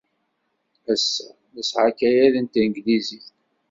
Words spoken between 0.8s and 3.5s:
Ass-a, nesɛa akayad n tanglizit.